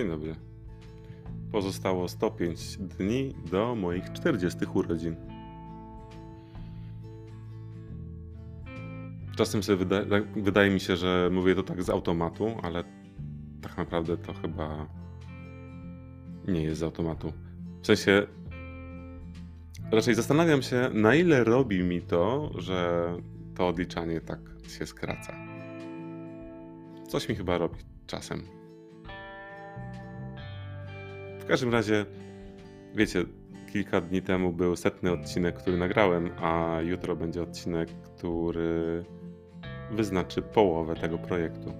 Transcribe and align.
Dzień 0.00 0.08
dobry. 0.08 0.34
Pozostało 1.52 2.08
105 2.08 2.76
dni 2.76 3.34
do 3.50 3.74
moich 3.74 4.12
40 4.12 4.58
urodzin. 4.74 5.16
Czasem 9.36 9.62
sobie 9.62 9.76
wyda 9.76 10.04
tak- 10.06 10.42
wydaje 10.42 10.70
mi 10.70 10.80
się, 10.80 10.96
że 10.96 11.30
mówię 11.32 11.54
to 11.54 11.62
tak 11.62 11.82
z 11.82 11.90
automatu, 11.90 12.46
ale 12.62 12.84
tak 13.62 13.76
naprawdę 13.76 14.16
to 14.16 14.34
chyba 14.34 14.86
nie 16.48 16.62
jest 16.62 16.80
z 16.80 16.82
automatu. 16.82 17.32
W 17.82 17.86
sensie 17.86 18.26
raczej 19.92 20.14
zastanawiam 20.14 20.62
się, 20.62 20.90
na 20.94 21.14
ile 21.14 21.44
robi 21.44 21.84
mi 21.84 22.02
to, 22.02 22.50
że 22.58 23.04
to 23.54 23.68
odliczanie 23.68 24.20
tak 24.20 24.40
się 24.78 24.86
skraca. 24.86 25.34
Coś 27.08 27.28
mi 27.28 27.34
chyba 27.34 27.58
robi 27.58 27.78
czasem. 28.06 28.59
W 31.40 31.44
każdym 31.46 31.72
razie, 31.72 32.06
wiecie, 32.94 33.24
kilka 33.72 34.00
dni 34.00 34.22
temu 34.22 34.52
był 34.52 34.76
setny 34.76 35.12
odcinek, 35.12 35.56
który 35.56 35.78
nagrałem, 35.78 36.30
a 36.42 36.78
jutro 36.82 37.16
będzie 37.16 37.42
odcinek, 37.42 37.88
który 37.88 39.04
wyznaczy 39.90 40.42
połowę 40.42 40.94
tego 40.94 41.18
projektu. 41.18 41.74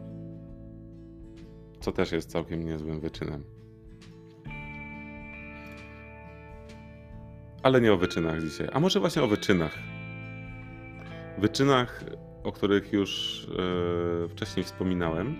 Co 1.81 1.93
też 1.93 2.13
jest 2.13 2.31
całkiem 2.31 2.65
niezłym 2.65 3.01
wyczynem. 3.01 3.45
Ale 7.63 7.81
nie 7.81 7.93
o 7.93 7.97
wyczynach 7.97 8.43
dzisiaj, 8.43 8.69
a 8.73 8.81
może 8.81 9.01
właśnie 9.01 9.23
o 9.23 9.29
wyczynach. 9.29 9.79
Wyczynach, 11.39 12.05
o 12.45 12.53
których 12.53 12.93
już 12.93 13.47
yy, 14.23 14.29
wcześniej 14.29 14.65
wspominałem, 14.65 15.37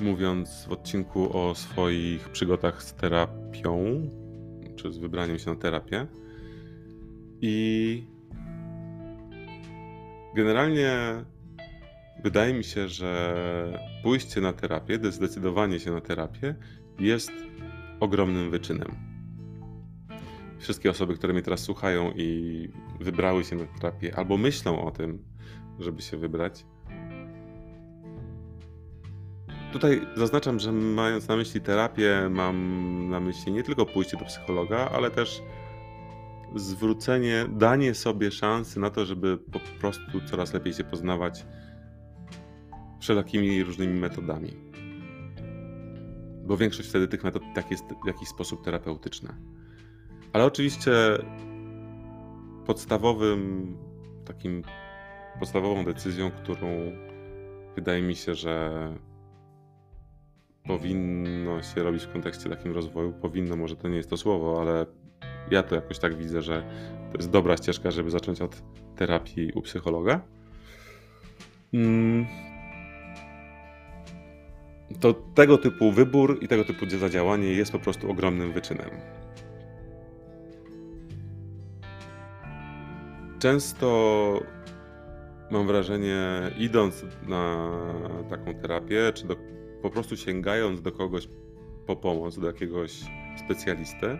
mówiąc 0.00 0.64
w 0.68 0.72
odcinku 0.72 1.38
o 1.38 1.54
swoich 1.54 2.28
przygodach 2.28 2.82
z 2.82 2.94
terapią, 2.94 4.10
czy 4.76 4.92
z 4.92 4.98
wybraniem 4.98 5.38
się 5.38 5.50
na 5.50 5.56
terapię. 5.56 6.06
I 7.40 8.04
generalnie 10.34 10.94
wydaje 12.22 12.54
mi 12.54 12.64
się, 12.64 12.88
że 12.88 13.82
pójście 14.02 14.40
na 14.40 14.52
terapię, 14.52 14.98
zdecydowanie 15.10 15.80
się 15.80 15.90
na 15.90 16.00
terapię 16.00 16.54
jest 16.98 17.32
ogromnym 18.00 18.50
wyczynem. 18.50 18.94
Wszystkie 20.58 20.90
osoby, 20.90 21.14
które 21.14 21.32
mnie 21.32 21.42
teraz 21.42 21.60
słuchają 21.60 22.12
i 22.16 22.68
wybrały 23.00 23.44
się 23.44 23.56
na 23.56 23.66
terapię, 23.66 24.18
albo 24.18 24.36
myślą 24.36 24.84
o 24.84 24.90
tym, 24.90 25.24
żeby 25.78 26.02
się 26.02 26.16
wybrać, 26.16 26.66
Tutaj 29.72 30.06
zaznaczam, 30.16 30.58
że 30.58 30.72
mając 30.72 31.28
na 31.28 31.36
myśli 31.36 31.60
terapię, 31.60 32.28
mam 32.30 33.08
na 33.10 33.20
myśli 33.20 33.52
nie 33.52 33.62
tylko 33.62 33.86
pójście 33.86 34.16
do 34.16 34.24
psychologa, 34.24 34.90
ale 34.94 35.10
też 35.10 35.42
zwrócenie, 36.54 37.46
danie 37.48 37.94
sobie 37.94 38.30
szansy 38.30 38.80
na 38.80 38.90
to, 38.90 39.06
żeby 39.06 39.38
po 39.38 39.60
prostu 39.80 40.20
coraz 40.26 40.54
lepiej 40.54 40.72
się 40.72 40.84
poznawać 40.84 41.46
wszelakimi 43.00 43.64
różnymi 43.64 44.00
metodami. 44.00 44.56
Bo 46.46 46.56
większość 46.56 46.88
wtedy 46.88 47.08
tych 47.08 47.24
metod 47.24 47.42
tak 47.54 47.70
jest 47.70 47.84
w 48.04 48.06
jakiś 48.06 48.28
sposób 48.28 48.64
terapeutyczna. 48.64 49.34
Ale 50.32 50.44
oczywiście 50.44 50.92
podstawowym, 52.66 53.76
takim 54.24 54.62
podstawową 55.38 55.84
decyzją, 55.84 56.30
którą 56.30 56.92
wydaje 57.74 58.02
mi 58.02 58.16
się, 58.16 58.34
że 58.34 58.94
powinno 60.68 61.62
się 61.62 61.82
robić 61.82 62.04
w 62.04 62.12
kontekście 62.12 62.50
takim 62.50 62.72
rozwoju. 62.72 63.12
Powinno, 63.12 63.56
może 63.56 63.76
to 63.76 63.88
nie 63.88 63.96
jest 63.96 64.10
to 64.10 64.16
słowo, 64.16 64.60
ale 64.60 64.86
ja 65.50 65.62
to 65.62 65.74
jakoś 65.74 65.98
tak 65.98 66.16
widzę, 66.16 66.42
że 66.42 66.62
to 67.12 67.18
jest 67.18 67.30
dobra 67.30 67.56
ścieżka, 67.56 67.90
żeby 67.90 68.10
zacząć 68.10 68.40
od 68.40 68.62
terapii 68.96 69.52
u 69.52 69.62
psychologa. 69.62 70.20
Mm. 71.74 72.26
To 75.00 75.14
tego 75.14 75.58
typu 75.58 75.92
wybór 75.92 76.38
i 76.40 76.48
tego 76.48 76.64
typu 76.64 76.90
zadziałanie 76.90 77.52
jest 77.52 77.72
po 77.72 77.78
prostu 77.78 78.10
ogromnym 78.10 78.52
wyczynem. 78.52 78.90
Często 83.38 84.40
mam 85.50 85.66
wrażenie, 85.66 86.18
idąc 86.58 87.04
na 87.26 87.70
taką 88.30 88.54
terapię, 88.54 89.12
czy 89.14 89.26
do 89.26 89.36
po 89.82 89.90
prostu 89.90 90.16
sięgając 90.16 90.82
do 90.82 90.92
kogoś 90.92 91.28
po 91.86 91.96
pomoc, 91.96 92.38
do 92.38 92.46
jakiegoś 92.46 92.92
specjalisty, 93.44 94.18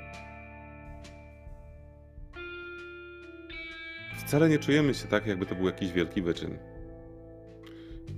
wcale 4.27 4.49
nie 4.49 4.59
czujemy 4.59 4.95
się 4.95 5.09
tak, 5.09 5.27
jakby 5.27 5.47
to 5.47 5.55
był 5.55 5.67
jakiś 5.67 5.93
wielki 5.93 6.23
wyczyn. 6.23 6.59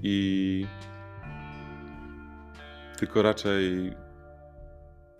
I 0.02 0.66
tylko 2.98 3.22
raczej 3.22 3.92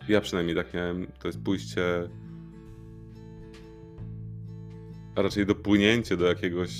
ja 0.09 0.21
przynajmniej 0.21 0.57
tak 0.57 0.75
miałem, 0.75 1.07
to 1.19 1.29
jest 1.29 1.43
pójście, 1.43 1.83
a 5.17 5.23
raczej 5.23 5.47
dopłynięcie 5.47 6.17
do 6.17 6.27
jakiegoś, 6.27 6.71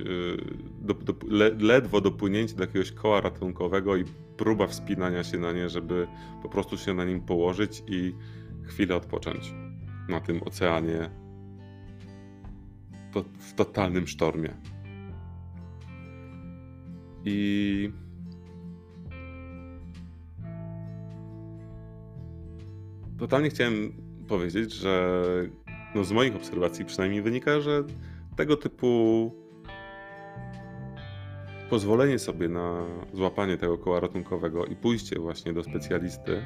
y, 0.00 0.36
do, 0.80 0.94
do, 0.94 1.14
ledwo 1.58 2.00
dopłynięcie 2.00 2.54
do 2.54 2.64
jakiegoś 2.64 2.92
koła 2.92 3.20
ratunkowego 3.20 3.96
i 3.96 4.04
próba 4.38 4.66
wspinania 4.66 5.24
się 5.24 5.38
na 5.38 5.52
nie, 5.52 5.68
żeby 5.68 6.06
po 6.42 6.48
prostu 6.48 6.78
się 6.78 6.94
na 6.94 7.04
nim 7.04 7.20
położyć 7.20 7.82
i 7.86 8.14
chwilę 8.62 8.96
odpocząć 8.96 9.54
na 10.08 10.20
tym 10.20 10.42
oceanie 10.42 11.10
to, 13.12 13.24
w 13.38 13.54
totalnym 13.54 14.06
sztormie. 14.06 14.54
I 17.24 17.90
totalnie 23.18 23.50
chciałem 23.50 23.92
powiedzieć, 24.28 24.72
że 24.72 25.22
no 25.94 26.04
z 26.04 26.12
moich 26.12 26.36
obserwacji 26.36 26.84
przynajmniej 26.84 27.22
wynika, 27.22 27.60
że 27.60 27.84
tego 28.36 28.56
typu 28.56 29.47
pozwolenie 31.70 32.18
sobie 32.18 32.48
na 32.48 32.84
złapanie 33.12 33.56
tego 33.56 33.78
koła 33.78 34.00
ratunkowego 34.00 34.64
i 34.66 34.76
pójście 34.76 35.18
właśnie 35.18 35.52
do 35.52 35.62
specjalisty, 35.62 36.44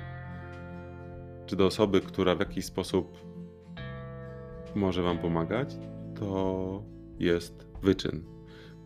czy 1.47 1.57
do 1.57 1.67
osoby, 1.67 2.01
która 2.01 2.35
w 2.35 2.41
jakiś 2.41 2.65
sposób 2.65 3.19
może 4.75 5.03
Wam 5.03 5.19
pomagać, 5.19 5.77
to 6.19 6.83
jest 7.19 7.67
wyczyn. 7.83 8.25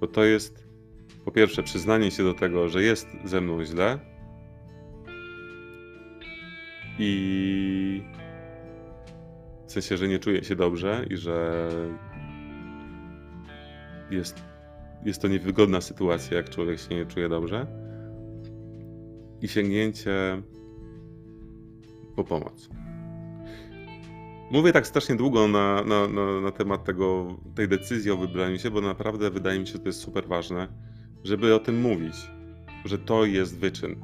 Bo 0.00 0.06
to 0.06 0.24
jest 0.24 0.68
po 1.24 1.30
pierwsze 1.30 1.62
przyznanie 1.62 2.10
się 2.10 2.24
do 2.24 2.34
tego, 2.34 2.68
że 2.68 2.82
jest 2.82 3.08
ze 3.24 3.40
mną 3.40 3.64
źle 3.64 3.98
i 6.98 8.02
w 9.66 9.72
sensie, 9.72 9.96
że 9.96 10.08
nie 10.08 10.18
czuję 10.18 10.44
się 10.44 10.56
dobrze 10.56 11.06
i 11.10 11.16
że 11.16 11.68
jest 14.10 14.55
jest 15.06 15.22
to 15.22 15.28
niewygodna 15.28 15.80
sytuacja, 15.80 16.36
jak 16.36 16.50
człowiek 16.50 16.80
się 16.80 16.94
nie 16.94 17.06
czuje 17.06 17.28
dobrze. 17.28 17.66
I 19.42 19.48
sięgnięcie 19.48 20.42
po 22.16 22.24
pomoc. 22.24 22.68
Mówię 24.50 24.72
tak 24.72 24.86
strasznie 24.86 25.16
długo 25.16 25.48
na, 25.48 25.84
na, 25.84 26.08
na, 26.08 26.40
na, 26.40 26.50
temat 26.50 26.84
tego, 26.84 27.36
tej 27.54 27.68
decyzji 27.68 28.10
o 28.10 28.16
wybraniu 28.16 28.58
się, 28.58 28.70
bo 28.70 28.80
naprawdę 28.80 29.30
wydaje 29.30 29.60
mi 29.60 29.66
się, 29.66 29.72
że 29.72 29.78
to 29.78 29.88
jest 29.88 30.00
super 30.00 30.28
ważne, 30.28 30.68
żeby 31.24 31.54
o 31.54 31.58
tym 31.58 31.80
mówić, 31.80 32.14
że 32.84 32.98
to 32.98 33.24
jest 33.24 33.58
wyczyn. 33.58 33.96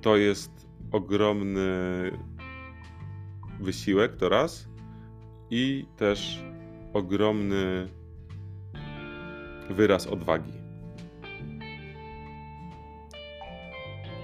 To 0.00 0.16
jest 0.16 0.50
ogromny 0.92 1.62
wysiłek, 3.60 4.16
to 4.16 4.28
raz, 4.28 4.68
i 5.50 5.86
też 5.96 6.44
ogromny 6.92 7.88
wyraz 9.70 10.06
odwagi. 10.06 10.52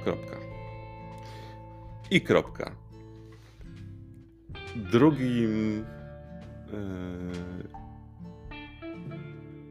Kropka. 0.05 0.37
I 2.11 2.21
kropka. 2.21 2.73
Drugim 4.77 5.85
e, 6.73 6.79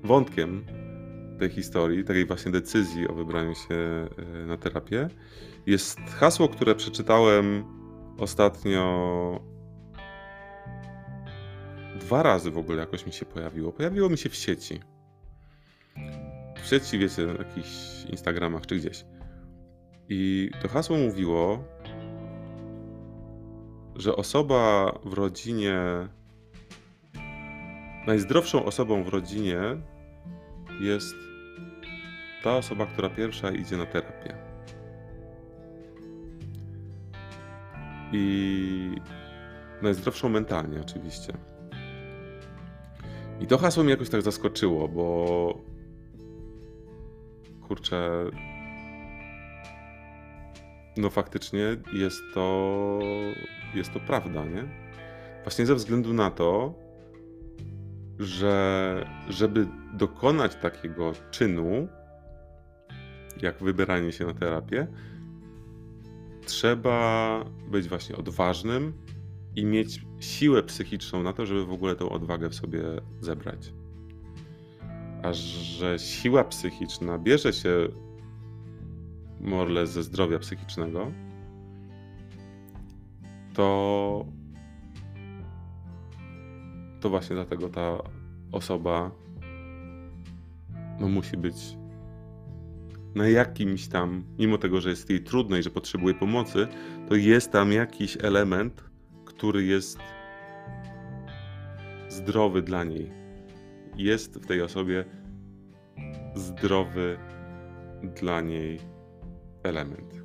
wątkiem 0.04 0.66
tej 1.40 1.50
historii, 1.50 2.04
takiej 2.04 2.26
właśnie 2.26 2.52
decyzji 2.52 3.08
o 3.08 3.14
wybraniu 3.14 3.56
się 3.56 3.76
e, 3.76 4.46
na 4.46 4.58
terapię, 4.58 5.10
jest 5.66 6.00
hasło, 6.00 6.50
które 6.50 6.76
przeczytałem 6.76 7.64
ostatnio 8.18 9.40
dwa 12.00 12.24
razy 12.24 12.52
w 12.52 12.58
ogóle 12.58 12.80
jakoś 12.80 13.06
mi 13.06 13.14
się 13.14 13.26
pojawiło. 13.26 13.72
Pojawiło 13.72 14.10
mi 14.10 14.18
się 14.18 14.30
w 14.30 14.36
sieci 14.36 14.80
w 16.68 16.70
sieci, 16.70 17.00
wiecie, 17.00 17.26
na 17.26 17.34
jakichś 17.34 18.04
Instagramach 18.10 18.66
czy 18.66 18.76
gdzieś. 18.76 19.06
I 20.10 20.52
to 20.62 20.68
hasło 20.68 20.98
mówiło, 20.98 21.64
że 23.96 24.16
osoba 24.16 24.92
w 25.06 25.14
rodzinie, 25.14 25.80
najzdrowszą 28.08 28.66
osobą 28.66 29.04
w 29.04 29.08
rodzinie 29.08 29.60
jest 30.82 31.16
ta 32.44 32.58
osoba, 32.58 32.86
która 32.86 33.10
pierwsza 33.10 33.52
idzie 33.52 33.78
na 33.78 33.86
terapię. 33.86 34.36
I 38.12 39.02
najzdrowszą 39.82 40.30
mentalnie, 40.30 40.82
oczywiście. 40.82 41.34
I 43.40 43.48
to 43.48 43.58
hasło 43.58 43.84
mnie 43.84 43.92
jakoś 43.92 44.10
tak 44.10 44.22
zaskoczyło, 44.22 44.88
bo 44.88 45.67
kurczę, 47.68 48.32
no 50.98 51.10
faktycznie 51.10 51.78
jest 51.94 52.22
to, 52.34 53.00
jest 53.76 53.94
to 53.94 54.00
prawda, 54.00 54.46
nie? 54.46 54.64
Właśnie 55.44 55.66
ze 55.66 55.76
względu 55.76 56.14
na 56.14 56.32
to, 56.32 56.74
że 58.20 59.06
żeby 59.30 59.68
dokonać 59.94 60.56
takiego 60.56 61.12
czynu, 61.32 61.88
jak 63.42 63.64
wybieranie 63.64 64.12
się 64.12 64.26
na 64.26 64.34
terapię, 64.34 64.88
trzeba 66.46 67.46
być 67.72 67.88
właśnie 67.88 68.16
odważnym 68.16 68.94
i 69.56 69.66
mieć 69.66 70.02
siłę 70.20 70.64
psychiczną 70.64 71.24
na 71.24 71.34
to, 71.34 71.46
żeby 71.46 71.66
w 71.66 71.72
ogóle 71.72 71.96
tą 71.96 72.10
odwagę 72.10 72.50
w 72.50 72.56
sobie 72.56 72.82
zebrać. 73.22 73.74
A 75.28 75.34
że 75.34 76.00
siła 76.00 76.44
psychiczna 76.44 77.18
bierze 77.18 77.54
się 77.54 77.88
morle 79.42 79.88
ze 79.88 80.04
zdrowia 80.04 80.40
psychicznego, 80.40 81.12
to 83.54 84.26
to 87.00 87.10
właśnie 87.10 87.36
dlatego 87.36 87.70
ta 87.70 87.98
osoba 88.52 89.12
no 91.00 91.08
musi 91.08 91.38
być 91.38 91.78
na 93.16 93.28
jakimś 93.28 93.88
tam, 93.88 94.24
mimo 94.40 94.58
tego, 94.58 94.82
że 94.82 94.90
jest 94.90 95.10
jej 95.10 95.24
trudno 95.24 95.58
i 95.58 95.64
że 95.64 95.70
potrzebuje 95.70 96.14
pomocy, 96.14 96.68
to 97.10 97.16
jest 97.16 97.52
tam 97.52 97.72
jakiś 97.72 98.18
element, 98.22 98.84
który 99.26 99.66
jest 99.66 100.00
zdrowy 102.10 102.62
dla 102.62 102.84
niej. 102.84 103.12
Jest 103.98 104.40
w 104.40 104.46
tej 104.46 104.62
osobie 104.62 105.06
zdrowy 106.38 107.18
dla 108.16 108.42
niej 108.42 108.80
element, 109.64 110.24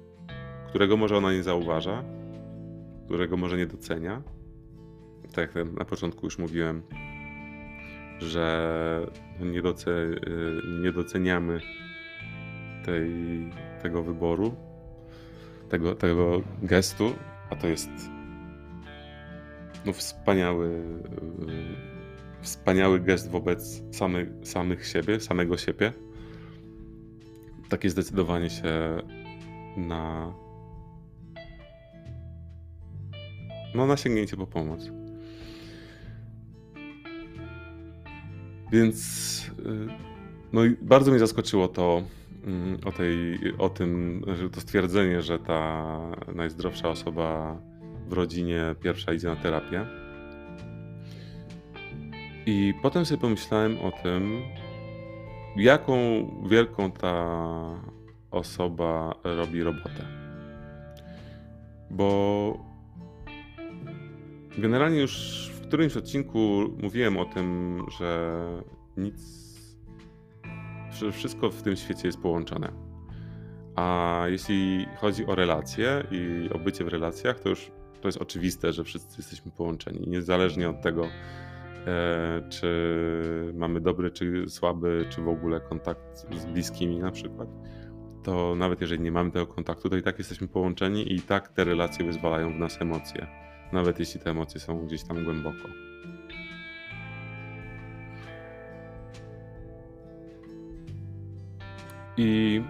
którego 0.68 0.96
może 0.96 1.16
ona 1.16 1.32
nie 1.32 1.42
zauważa, 1.42 2.04
którego 3.04 3.36
może 3.36 3.56
nie 3.56 3.66
docenia. 3.66 4.22
Tak 5.34 5.54
jak 5.54 5.72
na 5.72 5.84
początku 5.84 6.26
już 6.26 6.38
mówiłem, 6.38 6.82
że 8.18 9.06
nie, 9.40 9.62
doce, 9.62 9.90
nie 10.82 10.92
doceniamy 10.92 11.60
tej, 12.84 13.10
tego 13.82 14.02
wyboru, 14.02 14.54
tego, 15.68 15.94
tego 15.94 16.42
gestu, 16.62 17.12
a 17.50 17.56
to 17.56 17.66
jest 17.66 17.90
no, 19.86 19.92
wspaniały, 19.92 20.82
wspaniały 22.42 23.00
gest 23.00 23.30
wobec 23.30 23.82
samych, 23.90 24.28
samych 24.42 24.86
siebie, 24.86 25.20
samego 25.20 25.56
siebie. 25.56 25.92
Takie 27.68 27.90
zdecydowanie 27.90 28.50
się 28.50 29.02
na, 29.76 30.34
no, 33.74 33.86
na 33.86 33.96
sięgnięcie 33.96 34.36
po 34.36 34.46
pomoc. 34.46 34.90
Więc 38.72 39.50
y, 39.58 39.86
no 40.52 40.64
i 40.64 40.76
bardzo 40.82 41.10
mnie 41.10 41.20
zaskoczyło 41.20 41.68
to, 41.68 42.02
mm, 42.44 42.78
o, 42.84 42.92
tej, 42.92 43.38
o 43.58 43.68
tym, 43.68 44.22
że 44.34 44.50
to 44.50 44.60
stwierdzenie, 44.60 45.22
że 45.22 45.38
ta 45.38 45.86
najzdrowsza 46.34 46.88
osoba 46.88 47.58
w 48.08 48.12
rodzinie 48.12 48.74
pierwsza 48.80 49.12
idzie 49.12 49.28
na 49.28 49.36
terapię. 49.36 50.01
I 52.46 52.74
potem 52.82 53.04
sobie 53.04 53.20
pomyślałem 53.20 53.78
o 53.78 53.92
tym, 54.02 54.42
jaką 55.56 55.94
wielką 56.46 56.90
ta 56.90 57.36
osoba 58.30 59.14
robi 59.24 59.62
robotę. 59.62 60.06
Bo 61.90 62.72
generalnie 64.58 65.00
już 65.00 65.50
w 65.54 65.60
którymś 65.66 65.96
odcinku 65.96 66.38
mówiłem 66.82 67.18
o 67.18 67.24
tym, 67.24 67.78
że 67.98 68.32
nic, 68.96 69.22
że 70.92 71.12
wszystko 71.12 71.50
w 71.50 71.62
tym 71.62 71.76
świecie 71.76 72.08
jest 72.08 72.20
połączone. 72.20 72.72
A 73.76 74.22
jeśli 74.26 74.86
chodzi 74.96 75.26
o 75.26 75.34
relacje 75.34 76.04
i 76.10 76.50
o 76.54 76.58
bycie 76.58 76.84
w 76.84 76.88
relacjach, 76.88 77.40
to 77.40 77.48
już 77.48 77.70
to 78.00 78.08
jest 78.08 78.18
oczywiste, 78.18 78.72
że 78.72 78.84
wszyscy 78.84 79.14
jesteśmy 79.18 79.50
połączeni, 79.50 80.08
niezależnie 80.08 80.70
od 80.70 80.80
tego, 80.80 81.08
czy 82.48 83.52
mamy 83.54 83.80
dobry, 83.80 84.10
czy 84.10 84.44
słaby, 84.48 85.06
czy 85.10 85.22
w 85.22 85.28
ogóle 85.28 85.60
kontakt 85.60 86.16
z 86.16 86.44
bliskimi 86.44 86.98
na 86.98 87.10
przykład. 87.10 87.48
To 88.24 88.54
nawet 88.54 88.80
jeżeli 88.80 89.02
nie 89.02 89.12
mamy 89.12 89.30
tego 89.30 89.46
kontaktu, 89.46 89.88
to 89.88 89.96
i 89.96 90.02
tak 90.02 90.18
jesteśmy 90.18 90.48
połączeni 90.48 91.12
i 91.14 91.20
tak 91.20 91.48
te 91.48 91.64
relacje 91.64 92.04
wyzwalają 92.04 92.52
w 92.52 92.58
nas 92.58 92.82
emocje, 92.82 93.26
nawet 93.72 93.98
jeśli 93.98 94.20
te 94.20 94.30
emocje 94.30 94.60
są 94.60 94.86
gdzieś 94.86 95.04
tam 95.04 95.24
głęboko. 95.24 95.68
I 102.16 102.62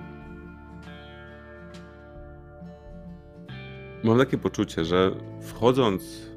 mam 4.05 4.19
takie 4.19 4.39
poczucie, 4.39 4.85
że 4.85 5.11
wchodząc, 5.41 6.31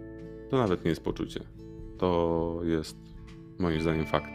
to 0.49 0.57
nawet 0.57 0.85
nie 0.85 0.89
jest 0.89 1.03
poczucie, 1.03 1.39
to 1.97 2.59
jest 2.63 2.97
moim 3.59 3.81
zdaniem 3.81 4.05
fakt, 4.05 4.31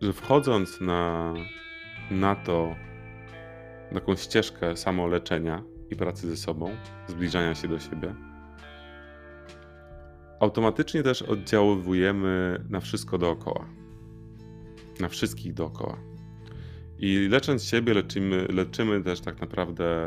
że 0.00 0.12
wchodząc 0.12 0.80
na 0.80 1.34
na 2.10 2.36
to, 2.36 2.76
taką 3.94 4.16
ścieżkę 4.16 4.76
samoleczenia 4.76 5.62
i 5.90 5.96
pracy 5.96 6.30
ze 6.30 6.36
sobą, 6.36 6.70
zbliżania 7.06 7.54
się 7.54 7.68
do 7.68 7.78
siebie, 7.78 8.14
automatycznie 10.40 11.02
też 11.02 11.22
oddziaływujemy 11.22 12.64
na 12.70 12.80
wszystko 12.80 13.18
dookoła. 13.18 13.66
Na 15.00 15.08
wszystkich 15.08 15.54
dookoła. 15.54 15.98
I 16.98 17.28
lecząc 17.30 17.64
siebie, 17.64 17.94
leczymy, 17.94 18.46
leczymy 18.48 19.02
też 19.02 19.20
tak 19.20 19.40
naprawdę 19.40 20.06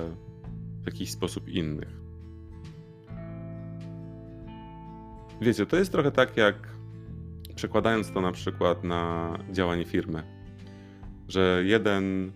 w 0.81 0.85
jakiś 0.85 1.11
sposób 1.11 1.47
innych. 1.47 2.02
Wiecie, 5.43 5.65
to 5.65 5.77
jest 5.77 5.91
trochę 5.91 6.11
tak 6.11 6.37
jak 6.37 6.55
przekładając 7.55 8.11
to 8.11 8.21
na 8.21 8.31
przykład 8.31 8.83
na 8.83 9.33
działanie 9.51 9.85
firmy 9.85 10.23
że 11.27 11.63
jeden 11.65 12.31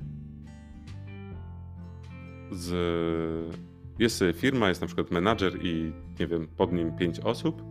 z. 2.51 3.57
Jest 3.99 4.23
firma, 4.33 4.69
jest 4.69 4.81
na 4.81 4.87
przykład 4.87 5.11
menadżer 5.11 5.65
i 5.65 5.93
nie 6.19 6.27
wiem, 6.27 6.47
pod 6.57 6.73
nim 6.73 6.95
pięć 6.95 7.19
osób. 7.19 7.63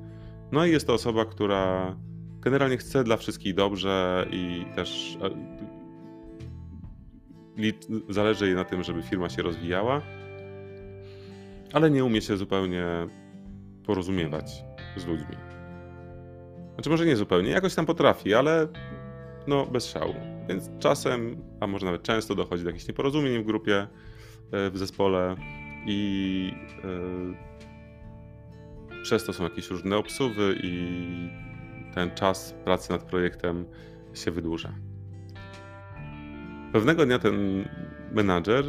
No 0.52 0.66
i 0.66 0.71
jest 0.71 0.87
to 0.87 0.95
osoba, 0.95 1.25
która 1.25 1.97
generalnie 2.40 2.76
chce 2.76 3.05
dla 3.05 3.16
wszystkich 3.16 3.55
dobrze 3.55 4.26
i 4.31 4.66
też 4.75 5.19
e, 5.23 5.31
zależy 8.12 8.47
jej 8.47 8.55
na 8.55 8.64
tym, 8.64 8.83
żeby 8.83 9.02
firma 9.02 9.28
się 9.28 9.43
rozwijała, 9.43 10.02
ale 11.73 11.90
nie 11.90 12.05
umie 12.05 12.23
się 12.23 12.37
zupełnie 12.37 12.87
porozumiewać 13.85 14.64
z 15.00 15.07
ludźmi. 15.07 15.37
Znaczy, 16.75 16.91
może 16.91 17.07
nie 17.07 17.17
zupełnie, 17.17 17.50
jakoś 17.50 17.75
tam 17.75 17.87
potrafi, 17.87 18.35
ale 18.35 18.69
no 19.47 19.67
bez 19.67 19.87
szału. 19.87 20.15
Więc 20.49 20.71
czasem, 20.79 21.37
a 21.61 21.67
może 21.67 21.87
nawet 21.87 22.03
często 22.03 22.35
dochodzi 22.35 22.62
do 22.62 22.71
jakichś 22.71 22.88
nieporozumień 22.88 23.43
w 23.43 23.47
grupie, 23.47 23.87
e, 24.53 24.71
w 24.71 24.79
zespole 24.79 25.37
i 25.87 26.53
yy, 26.85 27.37
przez 29.03 29.25
to 29.25 29.33
są 29.33 29.45
jakieś 29.45 29.71
różne 29.71 29.97
obsuwy 29.97 30.59
i 30.62 30.88
ten 31.95 32.11
czas 32.11 32.55
pracy 32.65 32.93
nad 32.93 33.03
projektem 33.03 33.67
się 34.15 34.31
wydłuża. 34.31 34.75
Pewnego 36.73 37.07
dnia 37.07 37.19
ten 37.19 37.69
menadżer 38.12 38.65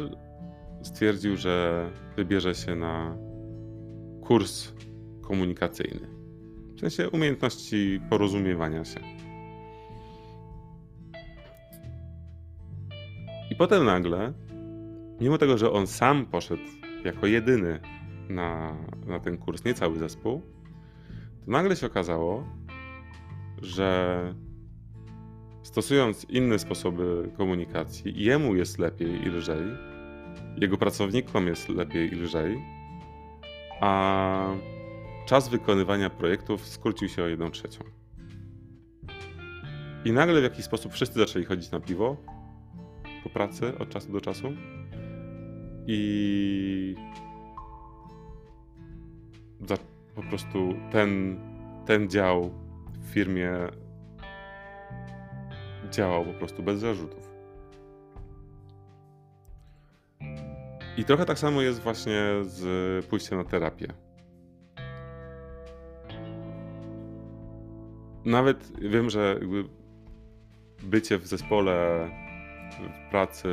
stwierdził, 0.82 1.36
że 1.36 1.86
wybierze 2.16 2.54
się 2.54 2.76
na 2.76 3.16
kurs 4.22 4.72
komunikacyjny. 5.22 6.17
W 6.78 6.80
sensie 6.80 7.10
umiejętności 7.10 8.00
porozumiewania 8.10 8.84
się. 8.84 9.00
I 13.50 13.56
potem 13.56 13.84
nagle 13.84 14.32
mimo 15.20 15.38
tego, 15.38 15.58
że 15.58 15.72
on 15.72 15.86
sam 15.86 16.26
poszedł 16.26 16.62
jako 17.04 17.26
jedyny 17.26 17.80
na, 18.28 18.76
na 19.06 19.20
ten 19.20 19.38
kurs, 19.38 19.64
nie 19.64 19.74
cały 19.74 19.98
zespół, 19.98 20.42
to 21.44 21.50
nagle 21.50 21.76
się 21.76 21.86
okazało, 21.86 22.44
że 23.62 24.34
stosując 25.62 26.24
inne 26.24 26.58
sposoby 26.58 27.30
komunikacji, 27.36 28.24
jemu 28.24 28.56
jest 28.56 28.78
lepiej 28.78 29.22
i 29.22 29.28
lżej, 29.28 29.64
jego 30.60 30.78
pracownikom 30.78 31.46
jest 31.46 31.68
lepiej 31.68 32.12
i 32.12 32.16
lżej, 32.16 32.58
a 33.80 34.54
czas 35.28 35.48
wykonywania 35.48 36.10
projektów 36.10 36.66
skrócił 36.66 37.08
się 37.08 37.22
o 37.22 37.26
1 37.26 37.50
trzecią. 37.50 37.84
I 40.04 40.12
nagle 40.12 40.40
w 40.40 40.42
jakiś 40.42 40.64
sposób 40.64 40.92
wszyscy 40.92 41.18
zaczęli 41.18 41.44
chodzić 41.44 41.70
na 41.70 41.80
piwo 41.80 42.16
po 43.24 43.30
pracy 43.30 43.78
od 43.78 43.88
czasu 43.88 44.12
do 44.12 44.20
czasu. 44.20 44.52
I 45.86 46.94
po 50.14 50.22
prostu 50.22 50.74
ten, 50.90 51.40
ten 51.86 52.08
dział 52.08 52.50
w 53.00 53.06
firmie 53.12 53.50
działał 55.90 56.24
po 56.24 56.32
prostu 56.32 56.62
bez 56.62 56.80
zarzutów. 56.80 57.30
I 60.96 61.04
trochę 61.04 61.24
tak 61.24 61.38
samo 61.38 61.62
jest 61.62 61.80
właśnie 61.80 62.20
z 62.42 63.06
pójściem 63.06 63.38
na 63.38 63.44
terapię. 63.44 64.07
Nawet 68.28 68.72
wiem, 68.80 69.10
że 69.10 69.36
jakby 69.40 69.64
bycie 70.82 71.18
w 71.18 71.26
zespole, 71.26 72.08
w 72.80 73.10
pracy 73.10 73.48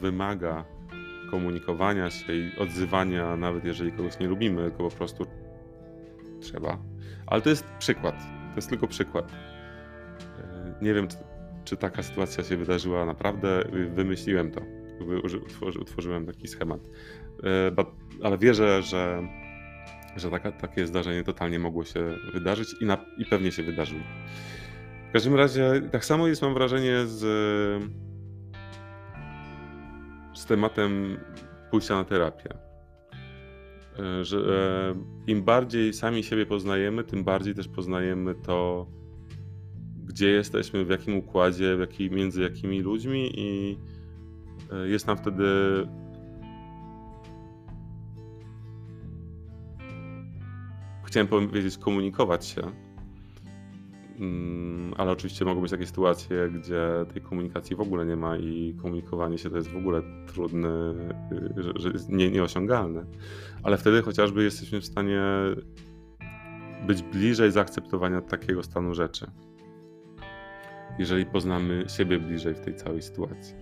wymaga 0.00 0.64
komunikowania 1.30 2.10
się 2.10 2.32
i 2.32 2.58
odzywania, 2.58 3.36
nawet 3.36 3.64
jeżeli 3.64 3.92
kogoś 3.92 4.18
nie 4.18 4.26
lubimy, 4.26 4.62
tylko 4.62 4.90
po 4.90 4.96
prostu 4.96 5.26
trzeba. 6.40 6.78
Ale 7.26 7.42
to 7.42 7.50
jest 7.50 7.64
przykład. 7.78 8.18
To 8.50 8.56
jest 8.56 8.68
tylko 8.68 8.86
przykład. 8.86 9.32
E, 10.38 10.74
nie 10.82 10.94
wiem, 10.94 11.08
czy, 11.08 11.16
czy 11.64 11.76
taka 11.76 12.02
sytuacja 12.02 12.44
się 12.44 12.56
wydarzyła 12.56 13.04
naprawdę. 13.04 13.64
Wymyśliłem 13.94 14.50
to. 14.50 14.60
Utworzyłem 15.80 16.26
taki 16.26 16.48
schemat. 16.48 16.80
E, 17.44 17.84
ale 18.22 18.38
wierzę, 18.38 18.82
że, 18.82 19.28
że 20.16 20.30
taka, 20.30 20.52
takie 20.52 20.86
zdarzenie 20.86 21.24
totalnie 21.24 21.58
mogło 21.58 21.84
się 21.84 22.16
wydarzyć 22.32 22.68
i, 22.80 22.86
na, 22.86 22.98
i 23.18 23.24
pewnie 23.24 23.52
się 23.52 23.62
wydarzyło. 23.62 24.02
W 25.08 25.12
każdym 25.12 25.34
razie 25.34 25.82
tak 25.92 26.04
samo 26.04 26.28
jest, 26.28 26.42
mam 26.42 26.54
wrażenie, 26.54 27.06
z, 27.06 27.20
z 30.34 30.46
tematem 30.46 31.16
pójścia 31.70 31.94
na 31.94 32.04
terapię. 32.04 32.66
E, 33.98 34.24
że 34.24 34.38
e, 34.38 35.30
im 35.30 35.42
bardziej 35.42 35.92
sami 35.92 36.22
siebie 36.22 36.46
poznajemy, 36.46 37.04
tym 37.04 37.24
bardziej 37.24 37.54
też 37.54 37.68
poznajemy 37.68 38.34
to, 38.34 38.86
gdzie 40.04 40.30
jesteśmy, 40.30 40.84
w 40.84 40.90
jakim 40.90 41.16
układzie, 41.16 41.76
w 41.76 42.10
między 42.10 42.42
jakimi 42.42 42.80
ludźmi 42.80 43.32
i 43.40 43.78
e, 44.72 44.88
jest 44.88 45.06
nam 45.06 45.16
wtedy 45.16 45.44
chciałem 51.16 51.48
powiedzieć 51.48 51.78
komunikować 51.78 52.46
się, 52.46 52.62
Mm, 54.18 54.94
ale 54.96 55.12
oczywiście 55.12 55.44
mogą 55.44 55.60
być 55.60 55.70
takie 55.70 55.86
sytuacje, 55.86 56.50
gdzie 56.50 56.80
tej 57.12 57.22
komunikacji 57.22 57.76
w 57.76 57.80
ogóle 57.80 58.06
nie 58.06 58.16
ma 58.16 58.36
i 58.36 58.74
komunikowanie 58.82 59.38
się 59.38 59.50
to 59.50 59.56
jest 59.56 59.68
w 59.68 59.76
ogóle 59.76 60.02
trudne, 60.26 60.94
y, 61.58 61.62
że, 61.76 61.88
jest 61.88 62.08
nie, 62.08 62.30
nieosiągalne. 62.30 63.04
Ale 63.62 63.76
wtedy 63.76 64.02
chociażby 64.02 64.44
jesteśmy 64.44 64.80
w 64.80 64.84
stanie 64.84 65.22
być 66.86 67.02
bliżej 67.02 67.52
zaakceptowania 67.52 68.20
takiego 68.20 68.62
stanu 68.62 68.94
rzeczy. 68.94 69.26
Jeżeli 70.98 71.26
poznamy 71.26 71.84
siebie 71.88 72.18
bliżej 72.18 72.54
w 72.54 72.60
tej 72.60 72.74
całej 72.74 73.02
sytuacji. 73.02 73.54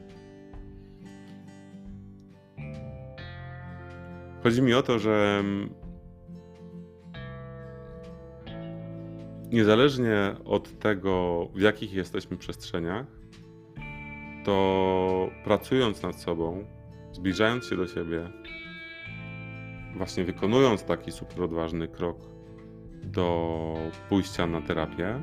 Chodzi 4.42 4.62
mi 4.62 4.74
o 4.74 4.82
to, 4.82 4.98
że 4.98 5.44
niezależnie 9.54 10.36
od 10.44 10.78
tego, 10.78 11.44
w 11.54 11.60
jakich 11.60 11.92
jesteśmy 11.92 12.36
przestrzeniach, 12.36 13.06
to 14.44 15.30
pracując 15.44 16.02
nad 16.02 16.20
sobą, 16.20 16.64
zbliżając 17.12 17.66
się 17.66 17.76
do 17.76 17.86
siebie, 17.86 18.30
właśnie 19.96 20.24
wykonując 20.24 20.84
taki 20.84 21.12
super 21.12 21.42
odważny 21.42 21.88
krok 21.88 22.16
do 23.04 23.76
pójścia 24.08 24.46
na 24.46 24.60
terapię, 24.60 25.22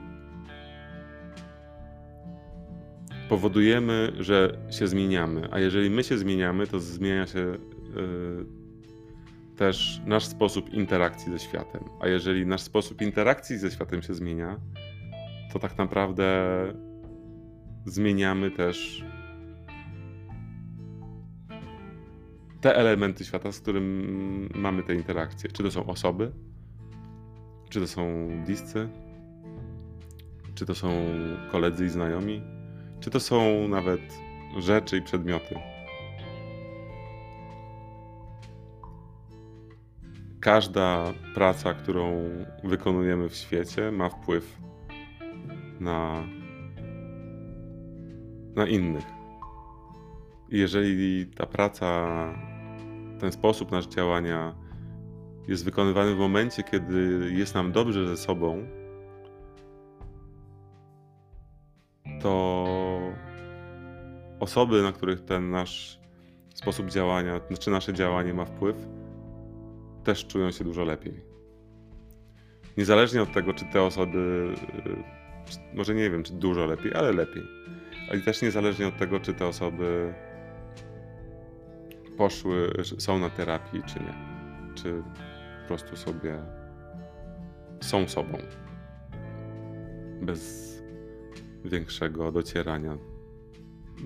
powodujemy, 3.30 4.12
że 4.20 4.58
się 4.70 4.88
zmieniamy. 4.88 5.48
A 5.52 5.60
jeżeli 5.60 5.90
my 5.90 6.04
się 6.04 6.18
zmieniamy, 6.18 6.68
to 6.68 6.80
zmienia 6.80 7.28
się 7.28 7.40
yy, 7.40 8.61
też 9.62 10.02
nasz 10.06 10.26
sposób 10.26 10.74
interakcji 10.74 11.32
ze 11.32 11.40
światem. 11.40 11.84
A 12.00 12.08
jeżeli 12.08 12.46
nasz 12.46 12.62
sposób 12.62 13.02
interakcji 13.02 13.58
ze 13.58 13.72
światem 13.72 14.02
się 14.02 14.14
zmienia, 14.14 14.60
to 15.54 15.60
tak 15.60 15.78
naprawdę 15.78 16.48
zmieniamy 17.86 18.52
też 18.52 19.06
te 22.62 22.76
elementy 22.76 23.26
świata, 23.26 23.52
z 23.52 23.60
którym 23.60 24.50
mamy 24.56 24.84
te 24.84 24.96
interakcje. 24.96 25.50
Czy 25.52 25.64
to 25.64 25.72
są 25.72 25.86
osoby, 25.86 26.32
czy 27.70 27.80
to 27.80 27.88
są 27.88 28.30
bliscy, 28.46 28.90
czy 30.56 30.66
to 30.66 30.76
są 30.76 30.90
koledzy 31.52 31.86
i 31.86 31.90
znajomi, 31.90 32.42
czy 33.00 33.10
to 33.10 33.20
są 33.20 33.68
nawet 33.68 34.02
rzeczy 34.60 34.98
i 34.98 35.02
przedmioty. 35.02 35.71
Każda 40.42 41.14
praca, 41.34 41.74
którą 41.74 42.30
wykonujemy 42.64 43.30
w 43.30 43.36
świecie, 43.36 43.92
ma 43.92 44.10
wpływ 44.10 44.58
na, 45.80 46.24
na 48.56 48.68
innych. 48.68 49.06
Jeżeli 50.50 51.28
ta 51.28 51.46
praca, 51.46 52.08
ten 53.20 53.32
sposób 53.32 53.72
nasz 53.72 53.88
działania 53.88 54.56
jest 55.48 55.66
wykonywany 55.66 56.16
w 56.16 56.20
momencie, 56.20 56.64
kiedy 56.64 57.30
jest 57.34 57.56
nam 57.56 57.72
dobrze 57.72 58.08
ze 58.08 58.18
sobą, 58.18 58.66
to 62.22 62.66
osoby, 64.40 64.82
na 64.82 64.92
których 64.92 65.26
ten 65.26 65.50
nasz 65.50 66.00
sposób 66.54 66.90
działania, 66.90 67.40
czy 67.60 67.72
nasze 67.72 67.94
działanie 67.94 68.34
ma 68.34 68.46
wpływ, 68.46 68.88
też 70.04 70.28
czują 70.28 70.52
się 70.52 70.64
dużo 70.64 70.84
lepiej. 70.84 71.22
Niezależnie 72.78 73.22
od 73.22 73.34
tego, 73.34 73.54
czy 73.54 73.66
te 73.66 73.84
osoby, 73.84 74.54
y, 74.86 75.76
może 75.76 75.96
nie 75.96 76.10
wiem, 76.10 76.24
czy 76.24 76.34
dużo 76.34 76.66
lepiej, 76.66 76.94
ale 76.94 77.12
lepiej. 77.12 77.44
Ale 78.10 78.22
też 78.22 78.42
niezależnie 78.42 78.88
od 78.88 78.98
tego, 78.98 79.20
czy 79.20 79.34
te 79.34 79.48
osoby 79.48 80.14
poszły, 82.18 82.74
są 82.98 83.20
na 83.20 83.30
terapii, 83.30 83.84
czy 83.84 84.00
nie. 84.00 84.14
Czy 84.76 85.04
po 85.62 85.68
prostu 85.68 85.96
sobie 85.96 86.40
są 87.82 88.08
sobą. 88.08 88.38
Bez 90.22 90.72
większego 91.66 92.32
docierania 92.32 92.98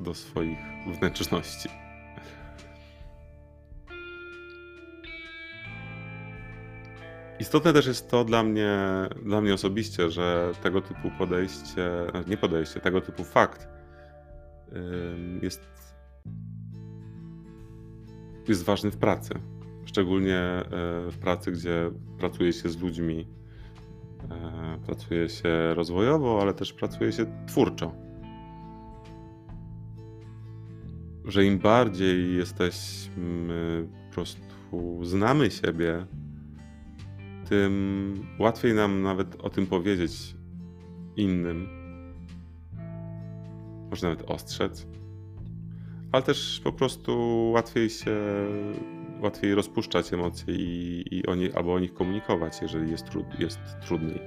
do 0.04 0.14
swoich 0.14 0.60
wnętrzności. 0.98 1.70
Istotne 7.40 7.74
też 7.74 7.88
jest 7.88 8.10
to 8.10 8.24
dla 8.24 8.44
mnie, 8.44 8.80
dla 9.26 9.42
mnie 9.42 9.54
osobiście, 9.54 10.10
że 10.10 10.52
tego 10.64 10.82
typu 10.82 11.12
podejście, 11.18 11.92
nie 12.28 12.38
podejście, 12.38 12.80
tego 12.80 13.02
typu 13.02 13.24
fakt 13.24 13.68
jest, 15.42 15.68
jest 18.48 18.64
ważny 18.64 18.92
w 18.92 18.98
pracy. 18.98 19.34
Szczególnie 19.86 20.38
e, 20.38 20.66
w 21.12 21.18
pracy, 21.22 21.52
gdzie 21.52 21.92
pracuje 22.18 22.54
się 22.54 22.70
z 22.70 22.82
ludźmi, 22.82 23.28
e, 24.32 24.80
pracuje 24.86 25.30
się 25.30 25.74
rozwojowo, 25.74 26.42
ale 26.42 26.54
też 26.54 26.74
pracuje 26.74 27.12
się 27.12 27.46
twórczo. 27.48 27.96
Że 31.26 31.46
im 31.46 31.60
bardziej 31.60 32.36
jesteśmy 32.38 33.88
po 34.08 34.14
prostu 34.14 35.06
znamy 35.06 35.52
siebie, 35.52 36.06
tym 37.50 38.26
łatwiej 38.40 38.74
nam 38.74 39.02
nawet 39.02 39.36
o 39.42 39.50
tym 39.50 39.68
powiedzieć 39.68 40.36
innym. 41.16 41.68
Może 43.90 44.08
nawet 44.10 44.32
ostrzec. 44.32 44.88
ale 46.12 46.24
też 46.24 46.62
po 46.64 46.72
prostu 46.72 47.52
łatwiej 47.54 47.90
się, 47.90 48.16
łatwiej 49.22 49.56
rozpuszczać 49.56 50.14
emocje 50.14 50.56
i, 50.56 51.06
i 51.12 51.28
o 51.28 51.36
nie, 51.36 51.58
albo 51.58 51.74
o 51.74 51.80
nich 51.80 51.94
komunikować, 51.94 52.62
jeżeli 52.62 52.92
jest, 52.92 53.06
trud, 53.10 53.26
jest 53.40 53.60
trudniej. 53.88 54.22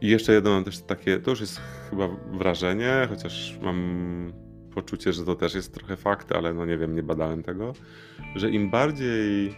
I 0.00 0.08
jeszcze 0.08 0.32
jedno 0.32 0.50
mam 0.50 0.64
też 0.64 0.78
takie, 0.78 1.18
to 1.18 1.30
już 1.30 1.40
jest 1.40 1.60
chyba 1.90 2.08
wrażenie, 2.32 3.06
chociaż 3.10 3.58
mam 3.62 4.43
poczucie, 4.74 5.12
że 5.12 5.24
to 5.24 5.34
też 5.34 5.54
jest 5.54 5.74
trochę 5.74 5.96
fakt, 5.96 6.32
ale 6.32 6.54
no 6.54 6.66
nie 6.66 6.78
wiem, 6.78 6.96
nie 6.96 7.02
badałem 7.02 7.42
tego, 7.42 7.72
że 8.36 8.50
im 8.50 8.70
bardziej 8.70 9.54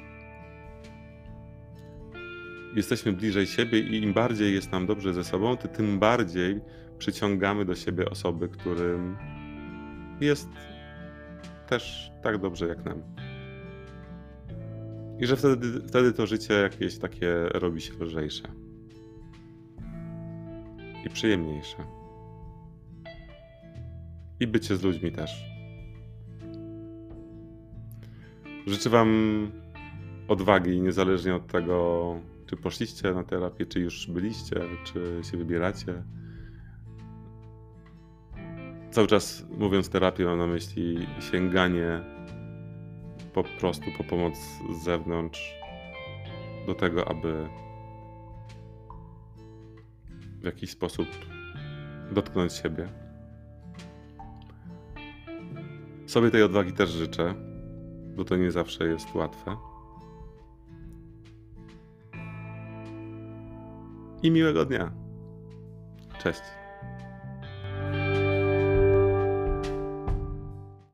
jesteśmy 2.77 3.13
bliżej 3.13 3.47
siebie 3.47 3.79
i 3.79 4.03
im 4.03 4.13
bardziej 4.13 4.55
jest 4.55 4.73
nam 4.73 4.87
dobrze 4.87 5.15
ze 5.15 5.25
sobą, 5.25 5.57
to 5.57 5.69
tym 5.69 5.99
bardziej 5.99 6.61
przyciągamy 6.99 7.65
do 7.65 7.75
siebie 7.75 8.11
osoby, 8.11 8.49
którym 8.49 9.17
jest 10.21 10.49
też 11.69 12.11
tak 12.23 12.39
dobrze 12.39 12.67
jak 12.67 12.85
nam. 12.85 13.03
I 15.19 15.27
że 15.27 15.37
wtedy, 15.37 15.81
wtedy 15.89 16.13
to 16.13 16.27
życie 16.27 16.55
jakieś 16.55 16.99
takie 16.99 17.35
robi 17.55 17.81
się 17.81 17.93
lżejsze 18.01 18.49
i 21.07 21.11
przyjemniejsze. 21.11 21.77
I 24.41 24.47
bycie 24.47 24.77
z 24.77 24.83
ludźmi 24.83 25.13
też. 25.13 25.45
Życzę 28.67 28.91
Wam 28.91 29.51
odwagi, 30.29 30.81
niezależnie 30.81 31.35
od 31.35 31.47
tego, 31.47 32.21
czy 32.47 32.57
poszliście 32.57 33.13
na 33.13 33.25
terapię, 33.25 33.67
czy 33.67 33.81
już 33.81 34.07
byliście, 34.11 34.61
czy 34.85 35.21
się 35.31 35.37
wybieracie. 35.37 36.03
Cały 38.91 39.07
czas 39.07 39.47
mówiąc 39.59 39.89
terapię, 39.89 40.25
mam 40.25 40.39
na 40.39 40.47
myśli 40.47 41.07
sięganie 41.31 42.01
po 43.35 43.45
prostu 43.45 43.85
po 43.99 44.05
pomoc 44.05 44.35
z 44.71 44.85
zewnątrz 44.85 45.55
do 46.67 46.75
tego, 46.75 47.09
aby 47.09 47.49
w 50.41 50.45
jakiś 50.45 50.71
sposób 50.71 51.07
dotknąć 52.13 52.53
siebie. 52.53 53.06
Sobie 56.07 56.31
tej 56.31 56.43
odwagi 56.43 56.73
też 56.73 56.91
życzę, 56.91 57.35
bo 58.17 58.25
to 58.25 58.37
nie 58.37 58.51
zawsze 58.51 58.87
jest 58.87 59.15
łatwe. 59.15 59.57
I 64.23 64.31
miłego 64.31 64.65
dnia. 64.65 64.93
Cześć. 66.23 66.43